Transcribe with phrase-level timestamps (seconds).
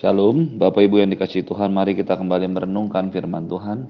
[0.00, 3.84] Shalom, Bapak Ibu yang dikasih Tuhan, mari kita kembali merenungkan firman Tuhan.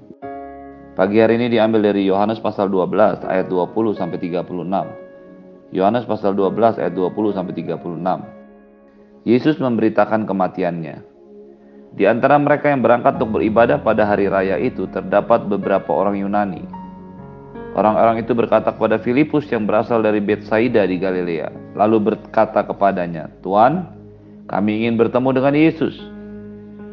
[0.91, 5.71] Pagi hari ini diambil dari Yohanes pasal 12 ayat 20 sampai 36.
[5.71, 8.27] Yohanes pasal 12 ayat 20 sampai 36.
[9.23, 10.99] Yesus memberitakan kematiannya.
[11.95, 16.67] Di antara mereka yang berangkat untuk beribadah pada hari raya itu terdapat beberapa orang Yunani.
[17.71, 24.00] Orang-orang itu berkata kepada Filipus yang berasal dari Betsaida di Galilea, lalu berkata kepadanya, "Tuan,
[24.51, 25.95] kami ingin bertemu dengan Yesus.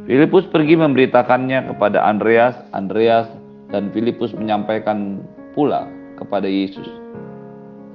[0.06, 2.54] Filipus pergi memberitakannya kepada Andreas.
[2.70, 3.26] Andreas
[3.74, 5.20] dan Filipus menyampaikan
[5.58, 6.86] pula kepada Yesus.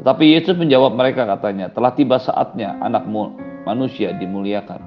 [0.03, 3.07] Tetapi Yesus menjawab mereka katanya, telah tiba saatnya anak
[3.63, 4.83] manusia dimuliakan.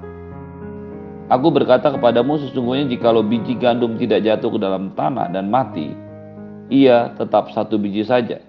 [1.27, 5.91] Aku berkata kepadamu sesungguhnya jikalau biji gandum tidak jatuh ke dalam tanah dan mati,
[6.69, 8.39] ia tetap satu biji saja.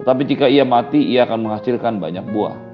[0.00, 2.69] Tetapi jika ia mati, ia akan menghasilkan banyak buah.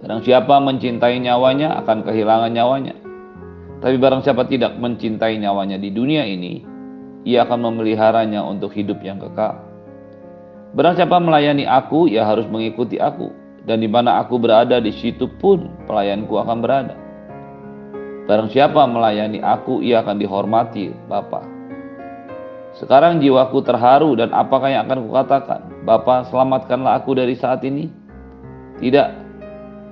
[0.00, 2.96] Barang siapa mencintai nyawanya akan kehilangan nyawanya.
[3.80, 6.64] Tapi barang siapa tidak mencintai nyawanya di dunia ini,
[7.24, 9.60] ia akan memeliharanya untuk hidup yang kekal.
[10.72, 13.28] Barang siapa melayani aku, ia harus mengikuti aku.
[13.68, 16.96] Dan di mana aku berada, di situ pun pelayanku akan berada.
[18.24, 21.44] Barang siapa melayani aku, ia akan dihormati Bapa.
[22.78, 25.60] Sekarang jiwaku terharu dan apakah yang akan kukatakan?
[25.84, 27.90] Bapa, selamatkanlah aku dari saat ini.
[28.80, 29.19] Tidak,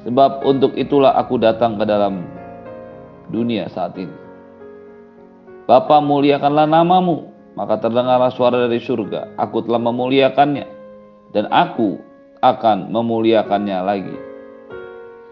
[0.06, 2.22] Sebab untuk itulah aku datang ke dalam
[3.34, 4.14] dunia saat ini.
[5.68, 9.36] Bapa muliakanlah namamu, maka terdengarlah suara dari surga.
[9.36, 10.66] Aku telah memuliakannya
[11.36, 12.00] dan aku
[12.40, 14.16] akan memuliakannya lagi.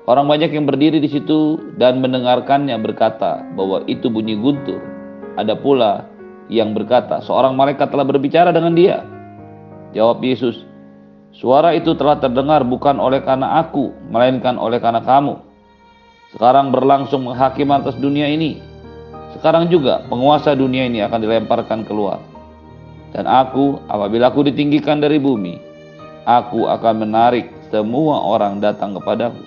[0.07, 4.79] Orang banyak yang berdiri di situ dan mendengarkannya berkata bahwa itu bunyi guntur.
[5.35, 6.07] Ada pula
[6.47, 9.03] yang berkata, seorang malaikat telah berbicara dengan dia.
[9.99, 10.63] Jawab Yesus,
[11.37, 15.37] Suara itu telah terdengar bukan oleh karena aku, melainkan oleh karena kamu.
[16.33, 18.57] Sekarang berlangsung menghakim atas dunia ini.
[19.37, 22.25] Sekarang juga penguasa dunia ini akan dilemparkan keluar.
[23.13, 25.61] Dan aku, apabila aku ditinggikan dari bumi,
[26.25, 29.45] aku akan menarik semua orang datang kepadaku.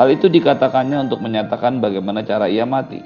[0.00, 3.04] Hal itu dikatakannya untuk menyatakan bagaimana cara ia mati.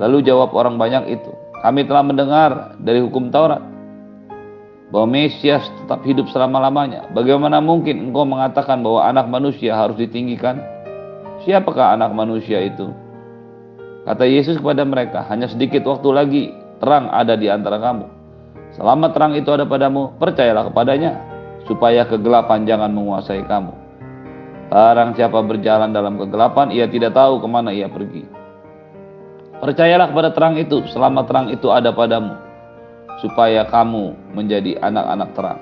[0.00, 3.73] Lalu jawab orang banyak itu, kami telah mendengar dari hukum Taurat
[4.94, 7.10] bahwa Mesias tetap hidup selama-lamanya.
[7.10, 10.62] Bagaimana mungkin engkau mengatakan bahwa anak manusia harus ditinggikan?
[11.42, 12.94] Siapakah anak manusia itu?
[14.06, 16.42] Kata Yesus kepada mereka, hanya sedikit waktu lagi
[16.78, 18.06] terang ada di antara kamu.
[18.78, 21.18] Selama terang itu ada padamu, percayalah kepadanya,
[21.66, 23.74] supaya kegelapan jangan menguasai kamu.
[24.70, 28.22] Barang siapa berjalan dalam kegelapan, ia tidak tahu ke mana ia pergi.
[29.58, 32.43] Percayalah kepada terang itu, selama terang itu ada padamu
[33.24, 35.60] supaya kamu menjadi anak-anak terang.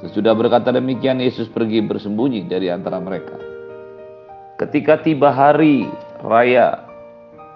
[0.00, 3.36] Sesudah berkata demikian, Yesus pergi bersembunyi dari antara mereka.
[4.56, 5.84] Ketika tiba hari
[6.24, 6.88] raya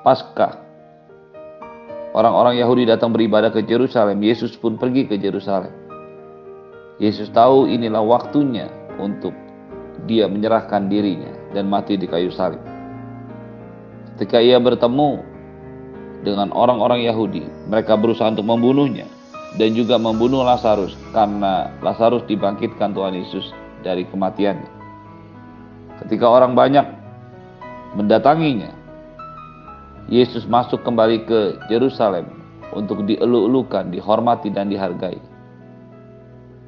[0.04, 0.60] Paskah,
[2.12, 4.20] orang-orang Yahudi datang beribadah ke Yerusalem.
[4.20, 5.72] Yesus pun pergi ke Yerusalem.
[7.00, 8.68] Yesus tahu inilah waktunya
[9.00, 9.32] untuk
[10.04, 12.60] dia menyerahkan dirinya dan mati di kayu salib.
[14.16, 15.24] Ketika ia bertemu
[16.20, 19.08] dengan orang-orang Yahudi, mereka berusaha untuk membunuhnya
[19.58, 23.50] dan juga membunuh Lazarus karena Lazarus dibangkitkan Tuhan Yesus
[23.82, 24.70] dari kematiannya.
[26.06, 26.86] Ketika orang banyak
[27.98, 28.70] mendatanginya,
[30.10, 31.40] Yesus masuk kembali ke
[31.70, 32.26] Yerusalem
[32.74, 35.18] untuk dielu-elukan, dihormati dan dihargai.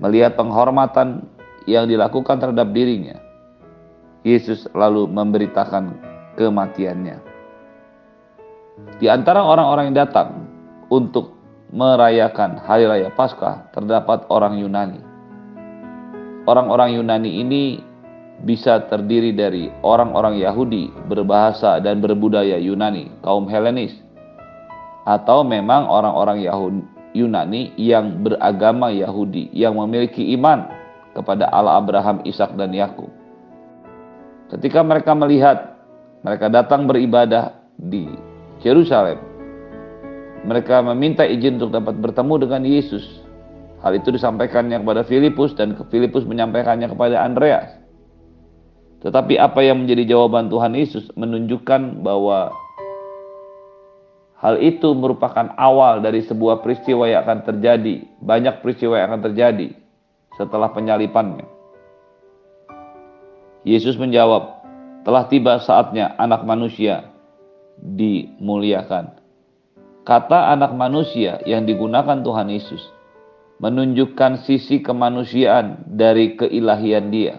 [0.03, 1.26] Melihat penghormatan
[1.70, 3.19] yang dilakukan terhadap dirinya,
[4.26, 5.94] Yesus lalu memberitakan
[6.38, 7.19] kematiannya.
[8.99, 10.47] Di antara orang-orang yang datang
[10.91, 11.42] untuk
[11.72, 15.00] merayakan hari raya Paskah terdapat orang Yunani.
[16.44, 17.65] Orang-orang Yunani ini
[18.44, 23.97] bisa terdiri dari orang-orang Yahudi berbahasa dan berbudaya Yunani, kaum Helenis,
[25.09, 26.44] atau memang orang-orang
[27.16, 30.69] Yunani yang beragama Yahudi yang memiliki iman
[31.16, 33.09] kepada Allah Abraham, Ishak dan Yakub.
[34.53, 35.81] Ketika mereka melihat
[36.21, 38.12] mereka datang beribadah di
[38.61, 39.31] Yerusalem,
[40.43, 43.05] mereka meminta izin untuk dapat bertemu dengan Yesus.
[43.83, 47.79] Hal itu disampaikannya kepada Filipus dan Filipus menyampaikannya kepada Andreas.
[49.03, 52.55] Tetapi apa yang menjadi jawaban Tuhan Yesus menunjukkan bahwa
[54.39, 58.06] hal itu merupakan awal dari sebuah peristiwa yang akan terjadi.
[58.23, 59.75] Banyak peristiwa yang akan terjadi
[60.38, 61.47] setelah penyalipannya.
[63.62, 64.62] Yesus menjawab,
[65.06, 67.11] telah tiba saatnya anak manusia
[67.79, 69.22] dimuliakan.
[70.02, 72.82] Kata anak manusia yang digunakan Tuhan Yesus
[73.62, 77.38] menunjukkan sisi kemanusiaan dari keilahian dia.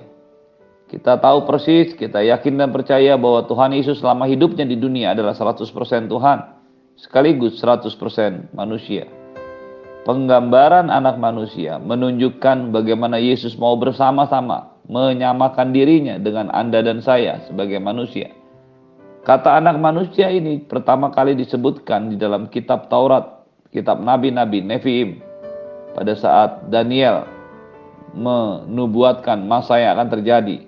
[0.88, 5.36] Kita tahu persis, kita yakin dan percaya bahwa Tuhan Yesus selama hidupnya di dunia adalah
[5.36, 5.60] 100%
[6.08, 6.40] Tuhan,
[6.96, 9.12] sekaligus 100% manusia.
[10.08, 17.84] Penggambaran anak manusia menunjukkan bagaimana Yesus mau bersama-sama menyamakan dirinya dengan Anda dan saya sebagai
[17.84, 18.43] manusia.
[19.24, 25.24] Kata anak manusia ini pertama kali disebutkan di dalam kitab Taurat, kitab Nabi-Nabi, Nevi'im,
[25.96, 27.24] pada saat Daniel
[28.12, 30.68] menubuatkan masa yang akan terjadi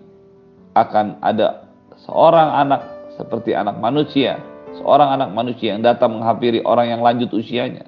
[0.71, 1.67] akan ada
[2.07, 2.81] seorang anak
[3.19, 4.39] seperti anak manusia,
[4.79, 7.83] seorang anak manusia yang datang menghampiri orang yang lanjut usianya.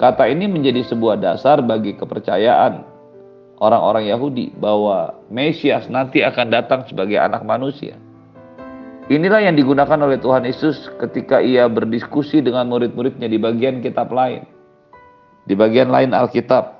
[0.00, 2.88] Kata ini menjadi sebuah dasar bagi kepercayaan
[3.60, 8.00] orang-orang Yahudi bahwa Mesias nanti akan datang sebagai anak manusia.
[9.06, 14.42] Inilah yang digunakan oleh Tuhan Yesus ketika ia berdiskusi dengan murid-muridnya di bagian kitab lain.
[15.46, 16.74] Di bagian lain Alkitab.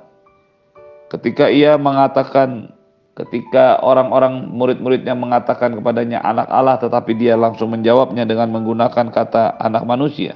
[1.06, 2.74] Ketika ia mengatakan
[3.14, 9.86] ketika orang-orang murid-muridnya mengatakan kepadanya anak Allah tetapi dia langsung menjawabnya dengan menggunakan kata anak
[9.86, 10.34] manusia.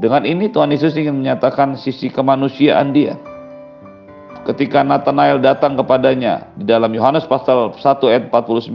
[0.00, 3.20] Dengan ini Tuhan Yesus ingin menyatakan sisi kemanusiaan dia.
[4.48, 8.72] Ketika Nathanael datang kepadanya di dalam Yohanes pasal 1 ayat 49,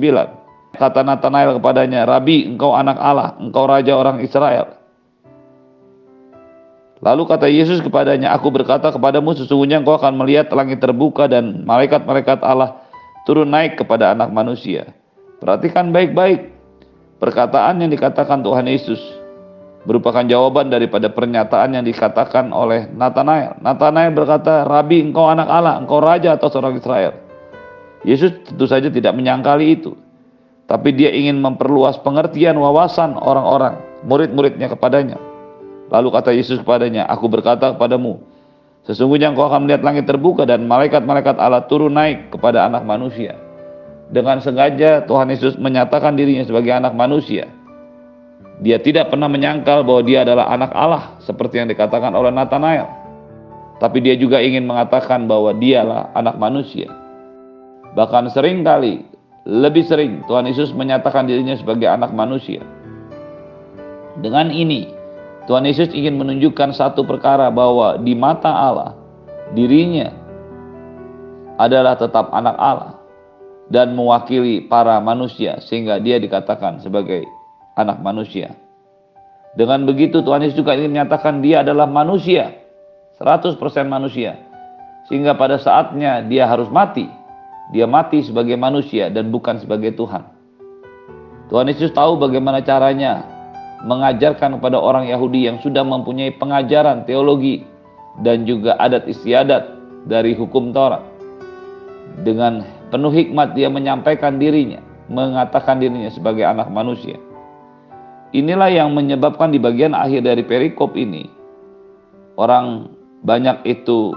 [0.77, 4.77] kata Nathanael kepadanya, "Rabi, engkau anak Allah, engkau raja orang Israel."
[6.97, 12.41] Lalu kata Yesus kepadanya, Aku berkata kepadamu sesungguhnya engkau akan melihat langit terbuka dan malaikat-malaikat
[12.41, 12.81] Allah
[13.29, 14.97] turun naik kepada anak manusia.
[15.37, 16.49] Perhatikan baik-baik
[17.21, 18.97] perkataan yang dikatakan Tuhan Yesus
[19.85, 23.61] merupakan jawaban daripada pernyataan yang dikatakan oleh Nathanael.
[23.61, 27.13] Nathanael berkata, Rabi engkau anak Allah, engkau raja atau seorang Israel.
[28.03, 29.95] Yesus tentu saja tidak menyangkali itu.
[30.67, 35.15] Tapi dia ingin memperluas pengertian wawasan orang-orang, murid-muridnya kepadanya.
[35.87, 38.19] Lalu kata Yesus kepadanya, Aku berkata kepadamu,
[38.83, 43.39] sesungguhnya engkau akan melihat langit terbuka dan malaikat-malaikat Allah turun naik kepada anak manusia.
[44.11, 47.47] Dengan sengaja Tuhan Yesus menyatakan dirinya sebagai anak manusia.
[48.59, 52.87] Dia tidak pernah menyangkal bahwa dia adalah anak Allah seperti yang dikatakan oleh Nathanael.
[53.77, 56.89] Tapi dia juga ingin mengatakan bahwa dialah anak manusia.
[57.93, 59.05] Bahkan sering kali,
[59.47, 62.59] lebih sering Tuhan Yesus menyatakan dirinya sebagai anak manusia.
[64.19, 64.91] Dengan ini,
[65.47, 68.91] Tuhan Yesus ingin menunjukkan satu perkara bahwa di mata Allah
[69.55, 70.11] dirinya
[71.55, 72.99] adalah tetap anak Allah
[73.71, 77.23] dan mewakili para manusia sehingga dia dikatakan sebagai
[77.79, 78.51] anak manusia.
[79.55, 82.51] Dengan begitu Tuhan Yesus juga ingin menyatakan dia adalah manusia,
[83.17, 83.55] 100%
[83.87, 84.37] manusia.
[85.07, 87.07] Sehingga pada saatnya dia harus mati.
[87.75, 90.23] Dia mati sebagai manusia dan bukan sebagai Tuhan.
[91.47, 93.23] Tuhan Yesus tahu bagaimana caranya
[93.83, 97.63] mengajarkan kepada orang Yahudi yang sudah mempunyai pengajaran teologi
[98.23, 99.63] dan juga adat istiadat
[100.07, 101.03] dari hukum Taurat.
[102.23, 104.81] Dengan penuh hikmat dia menyampaikan dirinya,
[105.11, 107.19] mengatakan dirinya sebagai anak manusia.
[108.35, 111.31] Inilah yang menyebabkan di bagian akhir dari perikop ini
[112.37, 112.91] orang
[113.25, 114.13] banyak itu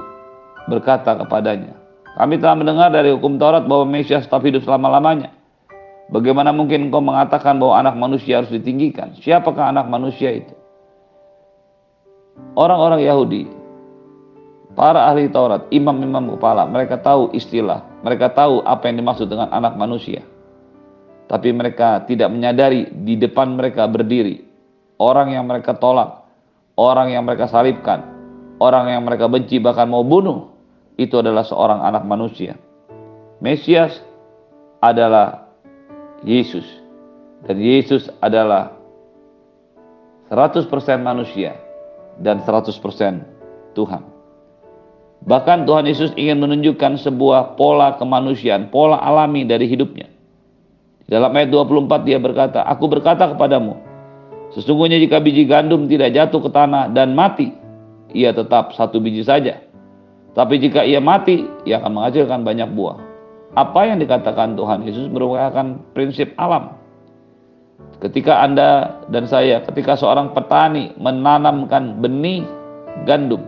[0.68, 1.79] berkata kepadanya,
[2.18, 5.30] kami telah mendengar dari hukum Taurat bahwa Mesias tetap hidup selama-lamanya.
[6.10, 9.14] Bagaimana mungkin engkau mengatakan bahwa anak manusia harus ditinggikan?
[9.22, 10.54] Siapakah anak manusia itu?
[12.58, 13.46] Orang-orang Yahudi,
[14.74, 19.78] para ahli Taurat, imam-imam kepala, mereka tahu istilah, mereka tahu apa yang dimaksud dengan anak
[19.78, 20.26] manusia.
[21.30, 24.50] Tapi mereka tidak menyadari di depan mereka berdiri
[25.00, 26.28] orang yang mereka tolak,
[26.76, 28.04] orang yang mereka salibkan,
[28.60, 30.52] orang yang mereka benci bahkan mau bunuh.
[31.00, 32.60] Itu adalah seorang anak manusia.
[33.40, 34.04] Mesias
[34.84, 35.48] adalah
[36.20, 36.68] Yesus.
[37.48, 38.76] Dan Yesus adalah
[40.28, 40.68] 100%
[41.00, 41.56] manusia
[42.20, 42.76] dan 100%
[43.72, 44.02] Tuhan.
[45.24, 50.04] Bahkan Tuhan Yesus ingin menunjukkan sebuah pola kemanusiaan, pola alami dari hidupnya.
[51.08, 53.80] Dalam ayat 24 dia berkata, Aku berkata kepadamu,
[54.52, 57.56] sesungguhnya jika biji gandum tidak jatuh ke tanah dan mati,
[58.12, 59.69] ia tetap satu biji saja.
[60.34, 63.10] Tapi jika ia mati, ia akan menghasilkan banyak buah
[63.54, 66.78] apa yang dikatakan Tuhan Yesus merupakan prinsip alam.
[67.98, 72.46] Ketika Anda dan saya, ketika seorang petani menanamkan benih
[73.04, 73.42] gandum,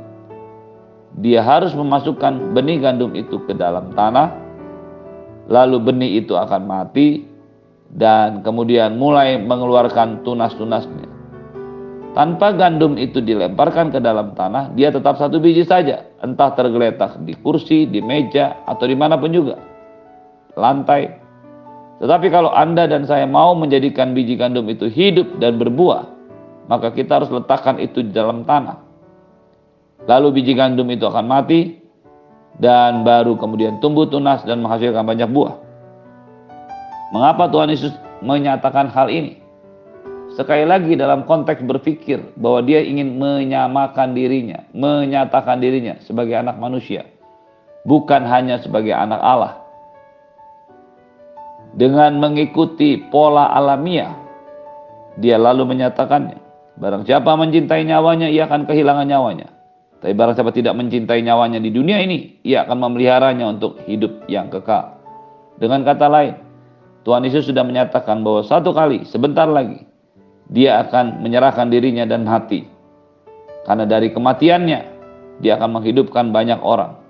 [1.22, 4.34] dia harus memasukkan benih gandum itu ke dalam tanah,
[5.48, 7.24] lalu benih itu akan mati,
[7.96, 11.08] dan kemudian mulai mengeluarkan tunas-tunasnya.
[12.12, 17.34] Tanpa gandum itu dilemparkan ke dalam tanah, dia tetap satu biji saja, entah tergeletak di
[17.34, 19.58] kursi, di meja, atau di mana pun juga
[20.54, 21.10] lantai.
[21.98, 26.06] Tetapi kalau Anda dan saya mau menjadikan biji gandum itu hidup dan berbuah,
[26.66, 28.78] maka kita harus letakkan itu di dalam tanah.
[30.06, 31.78] Lalu biji gandum itu akan mati
[32.58, 35.54] dan baru kemudian tumbuh tunas dan menghasilkan banyak buah.
[37.14, 39.41] Mengapa Tuhan Yesus menyatakan hal ini?
[40.32, 47.04] Sekali lagi dalam konteks berpikir bahwa dia ingin menyamakan dirinya, menyatakan dirinya sebagai anak manusia,
[47.84, 49.60] bukan hanya sebagai anak Allah.
[51.76, 54.16] Dengan mengikuti pola alamiah,
[55.20, 56.40] dia lalu menyatakannya,
[56.80, 59.52] barang siapa mencintai nyawanya, ia akan kehilangan nyawanya.
[60.00, 64.48] Tapi barang siapa tidak mencintai nyawanya di dunia ini, ia akan memeliharanya untuk hidup yang
[64.48, 64.96] kekal.
[65.60, 66.34] Dengan kata lain,
[67.04, 69.91] Tuhan Yesus sudah menyatakan bahwa satu kali, sebentar lagi,
[70.52, 72.68] dia akan menyerahkan dirinya dan hati.
[73.64, 74.80] Karena dari kematiannya,
[75.40, 77.00] dia akan menghidupkan banyak orang.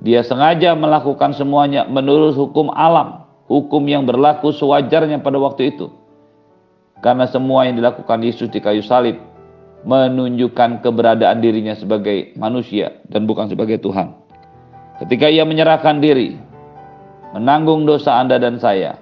[0.00, 5.90] Dia sengaja melakukan semuanya menurut hukum alam, hukum yang berlaku sewajarnya pada waktu itu.
[7.02, 9.18] Karena semua yang dilakukan Yesus di kayu salib
[9.82, 14.12] menunjukkan keberadaan dirinya sebagai manusia dan bukan sebagai Tuhan.
[15.00, 16.36] Ketika ia menyerahkan diri,
[17.32, 19.00] menanggung dosa Anda dan saya,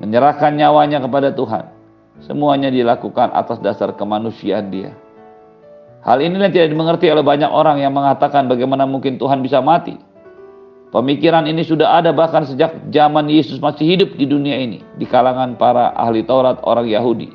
[0.00, 1.68] menyerahkan nyawanya kepada Tuhan,
[2.20, 4.92] Semuanya dilakukan atas dasar kemanusiaan dia.
[6.02, 9.94] Hal inilah tidak dimengerti oleh banyak orang yang mengatakan bagaimana mungkin Tuhan bisa mati.
[10.92, 15.56] Pemikiran ini sudah ada bahkan sejak zaman Yesus masih hidup di dunia ini, di kalangan
[15.56, 17.32] para ahli Taurat orang Yahudi.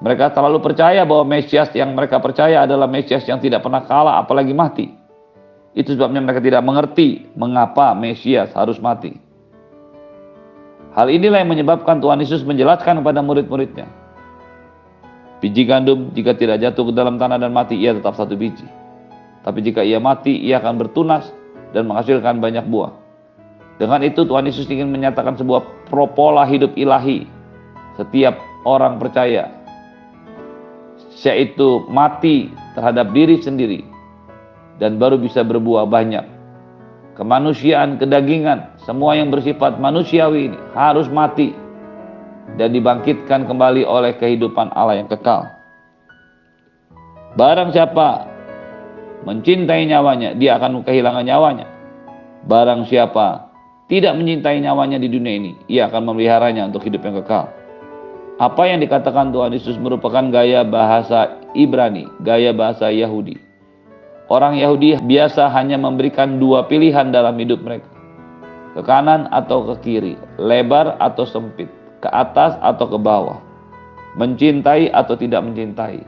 [0.00, 4.56] Mereka terlalu percaya bahwa Mesias yang mereka percaya adalah Mesias yang tidak pernah kalah apalagi
[4.56, 4.88] mati.
[5.76, 9.29] Itu sebabnya mereka tidak mengerti mengapa Mesias harus mati.
[11.00, 13.88] Hal inilah yang menyebabkan Tuhan Yesus menjelaskan kepada murid-muridnya.
[15.40, 18.68] Biji gandum jika tidak jatuh ke dalam tanah dan mati, ia tetap satu biji.
[19.40, 21.24] Tapi jika ia mati, ia akan bertunas
[21.72, 22.92] dan menghasilkan banyak buah.
[23.80, 27.24] Dengan itu Tuhan Yesus ingin menyatakan sebuah propola hidup ilahi.
[27.96, 28.36] Setiap
[28.68, 29.48] orang percaya,
[31.24, 33.88] yaitu mati terhadap diri sendiri
[34.76, 36.39] dan baru bisa berbuah banyak
[37.20, 41.52] kemanusiaan, kedagingan, semua yang bersifat manusiawi ini harus mati
[42.56, 45.44] dan dibangkitkan kembali oleh kehidupan Allah yang kekal.
[47.36, 48.24] Barang siapa
[49.28, 51.68] mencintai nyawanya, dia akan kehilangan nyawanya.
[52.48, 53.52] Barang siapa
[53.92, 57.52] tidak mencintai nyawanya di dunia ini, ia akan memeliharanya untuk hidup yang kekal.
[58.40, 63.49] Apa yang dikatakan Tuhan Yesus merupakan gaya bahasa Ibrani, gaya bahasa Yahudi
[64.30, 67.90] Orang Yahudi biasa hanya memberikan dua pilihan dalam hidup mereka.
[68.78, 71.66] Ke kanan atau ke kiri, lebar atau sempit,
[71.98, 73.42] ke atas atau ke bawah.
[74.14, 76.06] Mencintai atau tidak mencintai.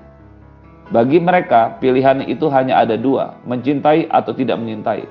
[0.94, 5.02] Bagi mereka, pilihan itu hanya ada dua, mencintai atau tidak mencintai.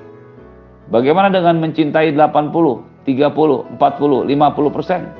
[0.88, 5.12] Bagaimana dengan mencintai 80, 30, 40, 50 persen?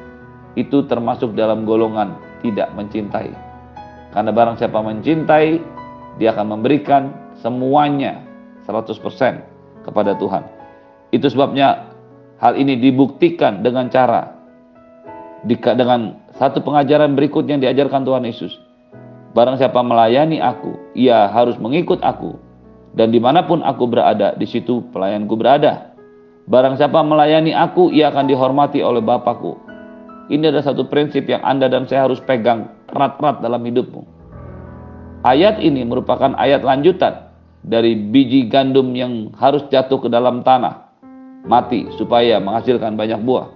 [0.57, 3.37] Itu termasuk dalam golongan tidak mencintai.
[4.17, 5.61] Karena barang siapa mencintai,
[6.17, 8.23] dia akan memberikan semuanya
[8.65, 9.03] 100%
[9.83, 10.47] kepada Tuhan.
[11.11, 11.93] Itu sebabnya
[12.39, 14.39] hal ini dibuktikan dengan cara
[15.51, 18.55] dengan satu pengajaran berikut yang diajarkan Tuhan Yesus.
[19.35, 22.39] Barang siapa melayani aku, ia harus mengikut aku.
[22.93, 25.97] Dan di mana pun aku berada, di situ pelayanku berada.
[26.47, 29.57] Barang siapa melayani aku, ia akan dihormati oleh Bapakku.
[30.29, 34.05] Ini adalah satu prinsip yang Anda dan saya harus pegang erat-erat dalam hidupmu.
[35.25, 37.32] Ayat ini merupakan ayat lanjutan
[37.63, 40.91] dari biji gandum yang harus jatuh ke dalam tanah,
[41.47, 43.49] mati supaya menghasilkan banyak buah.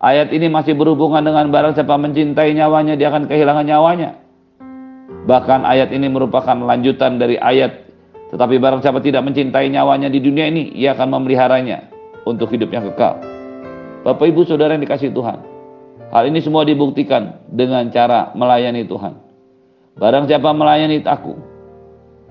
[0.00, 4.10] Ayat ini masih berhubungan dengan barang siapa mencintai nyawanya, dia akan kehilangan nyawanya.
[5.28, 7.86] Bahkan ayat ini merupakan lanjutan dari ayat,
[8.32, 11.86] tetapi barang siapa tidak mencintai nyawanya di dunia ini, ia akan memeliharanya
[12.24, 13.20] untuk hidup yang kekal.
[14.00, 15.44] Bapak ibu saudara yang dikasih Tuhan,
[16.08, 19.20] hal ini semua dibuktikan dengan cara melayani Tuhan.
[20.00, 21.36] Barang siapa melayani aku,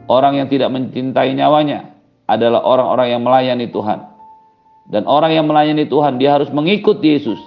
[0.10, 1.94] Orang yang tidak mencintai nyawanya
[2.26, 4.10] adalah orang-orang yang melayani Tuhan.
[4.90, 7.38] Dan orang yang melayani Tuhan, dia harus mengikut Yesus.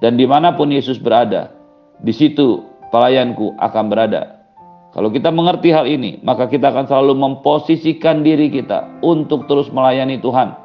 [0.00, 1.52] Dan di mana pun Yesus berada,
[2.00, 4.40] di situ pelayanku akan berada.
[4.96, 10.16] Kalau kita mengerti hal ini, maka kita akan selalu memposisikan diri kita untuk terus melayani
[10.16, 10.56] Tuhan,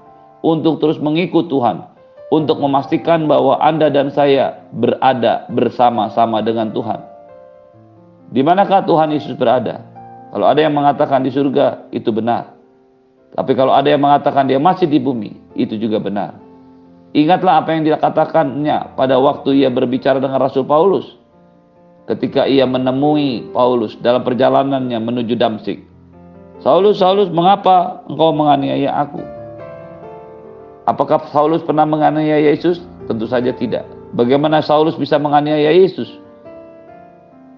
[0.48, 1.84] untuk terus mengikut Tuhan,
[2.32, 7.04] untuk memastikan bahwa Anda dan saya berada bersama-sama dengan Tuhan.
[8.32, 9.93] Di manakah Tuhan Yesus berada?
[10.34, 12.58] Kalau ada yang mengatakan di surga, itu benar.
[13.38, 16.42] Tapi kalau ada yang mengatakan dia masih di bumi, itu juga benar.
[17.14, 21.22] Ingatlah apa yang dikatakannya pada waktu ia berbicara dengan Rasul Paulus.
[22.10, 25.86] Ketika ia menemui Paulus dalam perjalanannya menuju Damsik.
[26.66, 29.22] Saulus, Saulus, mengapa engkau menganiaya aku?
[30.90, 32.82] Apakah Saulus pernah menganiaya Yesus?
[33.06, 33.86] Tentu saja tidak.
[34.18, 36.10] Bagaimana Saulus bisa menganiaya Yesus?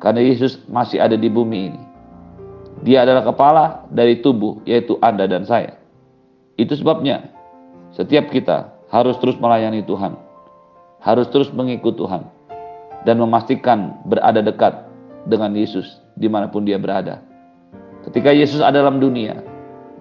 [0.03, 1.94] Karena Yesus masih ada di bumi ini.
[2.85, 5.73] Dia adalah kepala dari tubuh, yaitu Anda dan saya.
[6.53, 7.33] Itu sebabnya
[7.97, 10.21] setiap kita harus terus melayani Tuhan.
[11.05, 12.25] harus terus mengikut Tuhan
[13.05, 14.89] dan memastikan berada dekat
[15.29, 17.21] dengan Yesus di mana pun dia berada.
[18.09, 19.37] Ketika Yesus ada dalam dunia,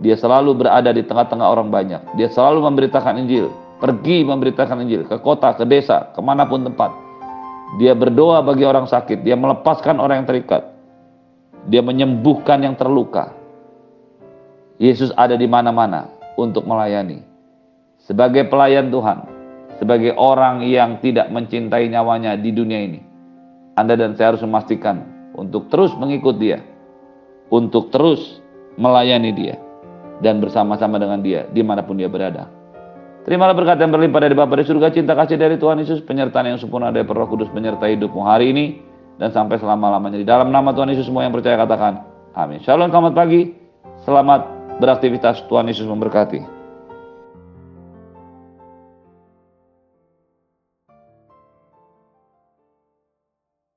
[0.00, 2.00] dia selalu berada di tengah-tengah orang banyak.
[2.16, 3.52] Dia selalu memberitakan Injil,
[3.84, 6.88] pergi memberitakan Injil ke kota, ke desa, ke mana pun tempat.
[7.76, 10.73] Dia berdoa bagi orang sakit, dia melepaskan orang yang terikat,
[11.68, 13.32] dia menyembuhkan yang terluka.
[14.76, 17.22] Yesus ada di mana-mana untuk melayani.
[18.04, 19.24] Sebagai pelayan Tuhan,
[19.80, 23.00] sebagai orang yang tidak mencintai nyawanya di dunia ini.
[23.74, 25.02] Anda dan saya harus memastikan
[25.34, 26.62] untuk terus mengikut dia,
[27.48, 28.38] untuk terus
[28.76, 29.56] melayani dia,
[30.20, 32.46] dan bersama-sama dengan dia di mana pun dia berada.
[33.24, 36.60] Terimalah berkat yang berlimpah dari Bapa di surga, cinta kasih dari Tuhan Yesus, penyertaan yang
[36.60, 40.18] sempurna dari Roh Kudus menyertai hidupmu hari ini dan sampai selama-lamanya.
[40.18, 42.02] Di dalam nama Tuhan Yesus semua yang percaya katakan
[42.34, 42.62] amin.
[42.62, 43.54] Shalom, selamat pagi.
[44.04, 44.40] Selamat
[44.78, 45.46] beraktivitas.
[45.46, 46.53] Tuhan Yesus memberkati.